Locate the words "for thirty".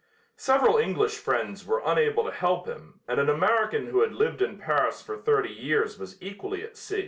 4.99-5.53